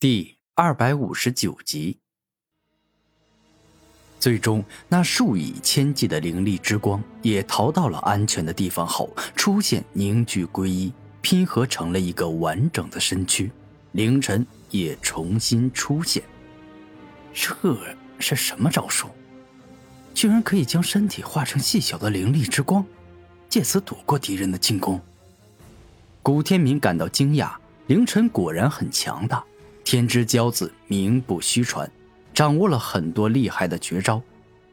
[0.00, 1.98] 第二百五十九集。
[4.18, 10.90] 最终，那数以千计的灵力之光也逃到了安全的地方后，出现凝聚归一，
[11.20, 13.52] 拼合成了一个完整的身躯。
[13.92, 16.22] 凌晨也重新出现。
[17.34, 19.10] 这是什么招数？
[20.14, 22.82] 居然可以将身体化成细小的灵力之光，
[23.50, 24.98] 借此躲过敌人的进攻。
[26.22, 27.52] 古天明感到惊讶，
[27.86, 29.44] 凌晨果然很强大。
[29.90, 31.90] 天之骄子名不虚传，
[32.32, 34.22] 掌握了很多厉害的绝招，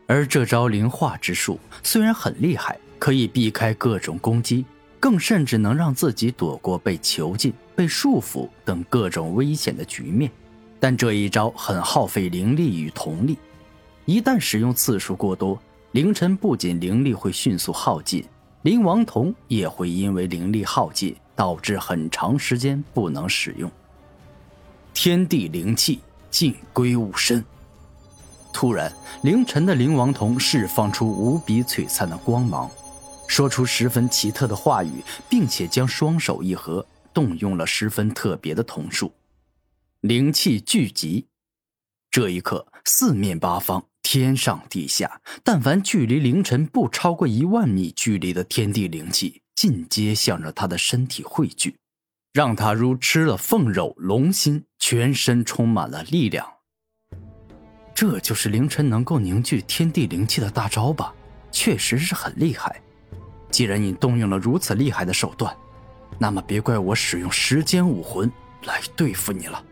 [0.06, 4.64] 而这招灵化之术虽然很厉害，可以避开各种攻击，
[5.00, 10.30] 更甚至能让自己躲过被囚禁、被束缚等各种危险的局面。
[10.80, 13.40] 但这一招很耗费灵力与瞳力，
[14.06, 15.60] 一旦使用次数过多，
[15.94, 18.24] 凌晨不仅灵力会迅速耗尽，
[18.62, 23.68] 灵王瞳也会因为灵力耗尽，导致很长时间不能使用。
[25.00, 26.00] 天地灵气
[26.32, 27.46] 尽归吾身。
[28.52, 32.68] 突然，凌晨的灵王瞳释放出无比璀璨的光芒，
[33.28, 39.14] 说出十分奇特的话语，并且将双手一合，动用了十分特别的瞳术。
[40.02, 41.28] 灵气聚集，
[42.10, 51.76] 这一刻，四面八方、天上地下，但凡距离凌晨不超过一万米距离的天地灵气，尽皆向着他的身体汇聚。
[52.34, 56.48] 让他如吃了凤肉龙心，全身充满了力量。
[57.96, 61.14] 这就是凌晨能够凝聚天地灵气的大招吧？
[61.52, 62.80] 确实是很厉害。
[63.50, 65.56] 既然你动用了如此厉害的手段，
[66.20, 68.32] 那么别怪我使用时间武魂
[68.66, 69.64] 来对付你了。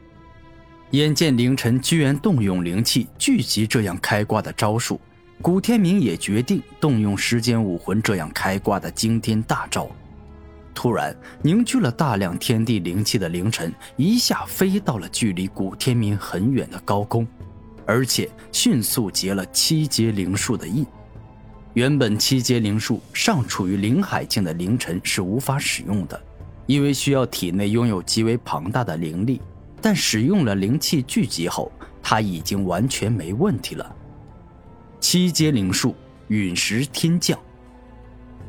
[0.92, 5.00] 眼见凌晨居然动用灵气聚集这样开挂的招数，
[5.42, 9.88] 古天明也决定动用时间武魂这样开挂的惊天大招。
[10.76, 17.26] 突然，凝聚了大量天地灵气的凌晨一下飞到了距离古天明很远的高空，
[17.86, 20.86] 而且迅速结了七阶灵术的印。
[21.74, 26.22] 原本七阶灵术尚处于灵海境的凌晨是无法使用的，
[26.68, 29.42] 因为需要体内拥有极为庞大的灵力。
[29.82, 31.72] 但使用了灵气聚集后，
[32.04, 33.96] 他已经完全没问题了。
[35.00, 35.96] 七阶灵术
[36.28, 37.38] 陨石天降。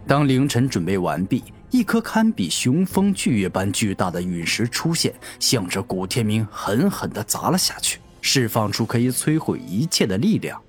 [0.06, 1.44] 当凌晨准备完毕。
[1.70, 10.60] 一颗堪比雄风巨月般巨大的陨石出现，向着古天明狠狠地砸了下去，释放出可以摧毁一切的力量。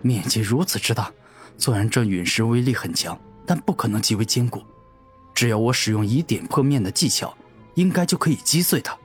[0.00, 1.10] 面积如此之大，
[1.58, 4.62] 虽然这陨石威力很强，但不可能极为坚固。
[5.34, 7.36] 只要我使用以点破面的技巧，
[7.74, 8.96] 应该就可以击碎它。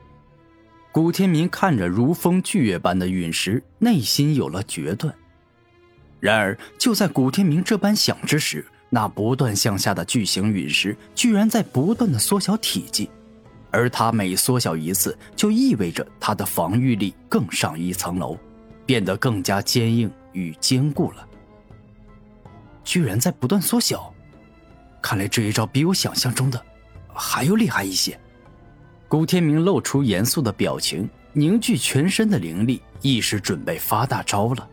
[0.92, 5.14] 古天明看着如风巨月般的陨石，内心有了决断。
[6.20, 13.08] 然而，就在古天明这般想之时，那不断向下的巨型陨石，居然在不断的缩小体积，
[13.70, 18.36] 而它每缩小一次，就意味着它的防御力更上一层楼，
[18.84, 21.24] 变得更加坚硬与坚固了。
[22.82, 24.12] 居然在不断缩小，
[25.00, 26.60] 看来这一招比我想象中的
[27.14, 28.18] 还要厉害一些。
[29.06, 34.68] 古天明露出严肃的表情，凝聚全身的灵力，意识准备发大招了。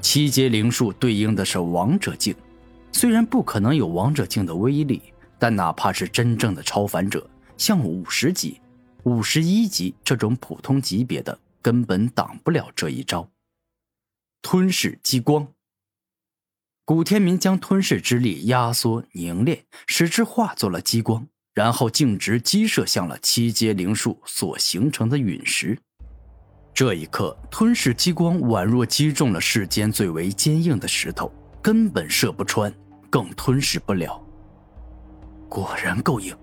[0.00, 2.32] 七阶灵术对应的是王者境。
[2.94, 5.02] 虽然不可能有王者境的威力，
[5.36, 8.60] 但哪怕是真正的超凡者，像五十级、
[9.02, 13.28] 五十一级这种普通级别的，根本挡不了这一招。
[14.40, 15.48] 吞噬激光。
[16.84, 25.76] 古天明将吞噬之力压缩凝练，使之化作了激光，然后径直击射向了七阶灵术所形成的陨石。
[26.72, 32.72] 这一刻，吞噬激光宛若击中了世间最为坚硬的石头，根本射不穿。
[33.14, 34.20] 更吞噬不了。
[35.48, 36.36] 果然够硬，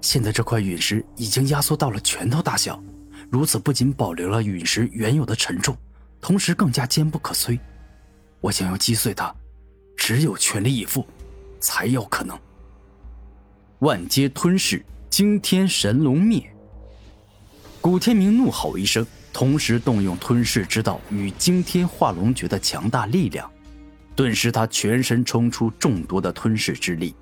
[0.00, 2.82] 现在这块陨石已经压缩到了拳头大小，
[3.30, 5.76] 如此不仅保留了陨石原有的沉重，
[6.20, 7.56] 同时更加坚不可摧。
[8.40, 9.32] 我想要击碎它，
[9.96, 11.06] 只有全力以赴，
[11.60, 12.36] 才有可能。
[13.78, 16.42] 万阶吞噬，惊天神龙灭。
[17.80, 23.48] 古天明怒吼一声，同时动用吞噬之道与惊天化龙诀的强大力量。
[24.18, 27.14] 顿时，他全身冲出众多的吞噬之力，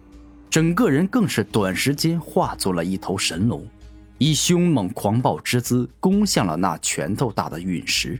[0.49, 3.69] 整个人更是短时间化作了一头神龙，
[4.17, 8.19] 以凶猛狂暴之姿攻向了那拳头大的陨石。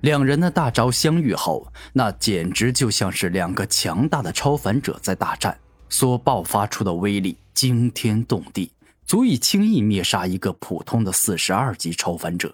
[0.00, 5.56] 两人的大招相遇后，那简直就像是两个强大的超凡者在大战，
[5.88, 8.72] 所爆发出的威力惊天动地，
[9.04, 12.52] 足以轻易灭杀一个普通的四十二级超凡者。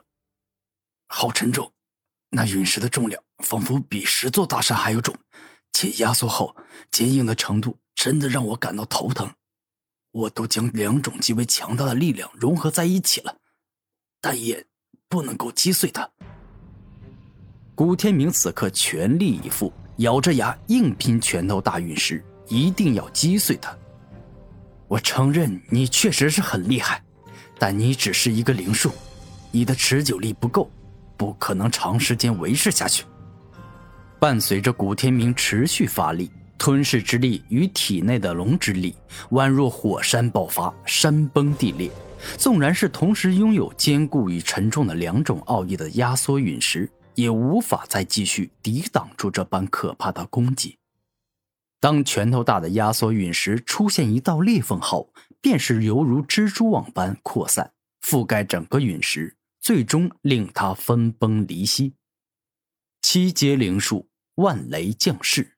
[1.08, 1.72] 好沉重，
[2.32, 3.22] 那陨石的重量。
[3.42, 5.12] 仿佛比十座大山还要重，
[5.72, 6.54] 且压缩后
[6.92, 9.28] 坚硬的程度真的让我感到头疼。
[10.12, 13.36] 我都将两种极为强大的力量融合在一起了，
[14.20, 14.64] 但也
[15.08, 16.08] 不能够击碎它。
[17.74, 23.76] 古天明此刻全力以赴，咬着牙硬拼拳头大陨石，一定要击碎它。
[24.86, 27.02] 我承认你确实是很厉害，
[27.58, 28.92] 但你只是一个灵术，
[29.50, 30.70] 你的持久力不够，
[31.22, 33.04] 不可能长时间维持下去。
[34.18, 36.28] 伴随着古天明持续发力，
[36.58, 38.96] 吞噬之力与体内的龙之力
[39.30, 41.88] 宛若火山爆发，山崩地裂。
[42.36, 50.76] 纵然是同时拥有坚固与沉重的两种奥义的压缩陨石，也无法再继续抵挡住这般可怕的攻击。
[51.78, 57.70] 当拳头大的压缩陨石出现一道裂缝后，便是犹如蜘蛛网般扩散，
[58.02, 61.94] 覆盖整个陨石，最终令他分崩离析。
[63.00, 65.56] 七阶灵术万雷降世。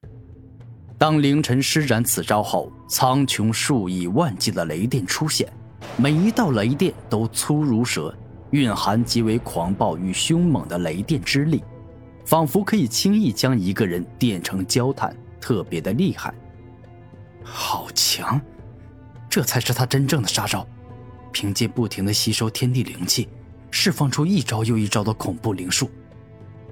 [0.95, 5.51] 当凌晨施展此招后，苍穹数以万计的雷电出现，
[5.97, 8.15] 每一道雷电都粗如蛇，
[8.51, 11.63] 蕴含极为狂暴与凶猛的雷电之力，
[12.27, 15.17] 仿佛可以轻易将一个人电成焦炭。
[15.41, 16.33] 特别的厉害，
[17.43, 18.39] 好强！
[19.29, 20.67] 这才是他真正的杀招。
[21.31, 23.27] 凭借不停的吸收天地灵气，
[23.71, 25.89] 释放出一招又一招的恐怖灵术。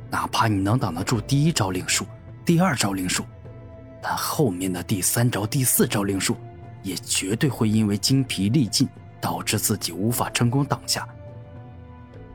[0.10, 2.06] 哪怕你能挡得住第一招灵术、
[2.46, 3.24] 第二招灵术，
[4.02, 6.38] 但后面的第三招、第四招灵术，
[6.84, 8.88] 也绝对会因为精疲力尽，
[9.20, 11.08] 导致自己无法成功挡下。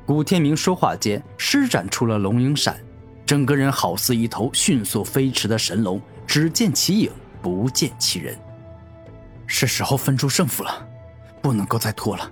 [0.05, 2.81] 古天明说话间，施展出了龙影闪，
[3.25, 6.01] 整个人好似一头迅速飞驰的神龙。
[6.27, 8.39] 只见其影，不见其人。
[9.47, 10.87] 是时候分出胜负了，
[11.41, 12.31] 不能够再拖了。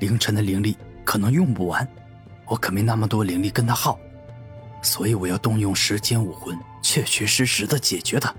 [0.00, 0.76] 凌晨的灵力
[1.08, 1.88] 可能用不完，
[2.44, 3.98] 我可没那么多灵力跟他耗，
[4.82, 8.34] 所以我要动用时间武魂，确确实实的解决他。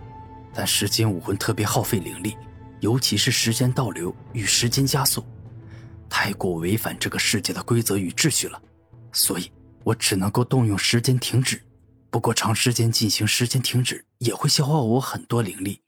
[0.54, 2.38] 但时间武魂特别耗费灵力，
[2.80, 5.26] 尤其是时间倒流与时间加速，
[6.08, 8.62] 太过违反这个世界的规则与秩序了，
[9.12, 9.52] 所以
[9.84, 11.60] 我只能够动用时间停止。
[12.12, 15.82] 不过，长时间进行时间停止也会消耗我很多灵力，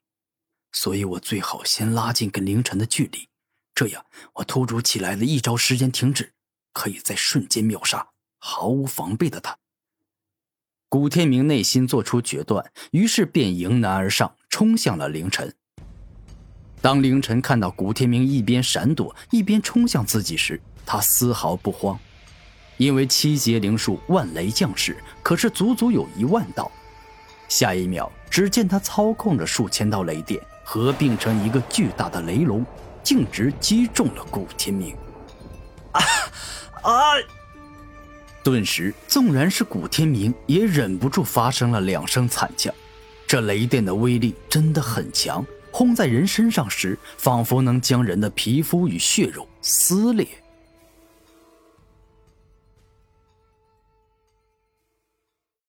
[0.72, 3.30] 所以我最好先拉近跟凌晨的距离，
[3.76, 6.34] 这样我突如其来的一招时间停止，
[6.74, 8.08] 可以在瞬间秒杀
[8.38, 9.58] 毫无防备的他。
[10.90, 15.54] 古天明内心做出决断，于是便迎难而上，冲向了凌晨。
[16.82, 21.98] 当凌晨看到古天明一边闪躲一边冲向自己时，他丝毫不慌。
[22.78, 26.72] 因为七阶灵术万雷降世，可是足足有一万道。
[27.48, 32.66] 下一秒，只见他操控着数千道雷电合并成一个巨大的雷龙，
[33.04, 34.96] 径直击中了古天明。
[36.82, 37.16] 啊！
[38.44, 42.74] 顿时，纵然是古天明也忍不住发生了两声惨叫。
[43.28, 50.28] 这雷电的威力真的很强，轰在人身上时，仿佛能将人的皮肤与血肉撕裂。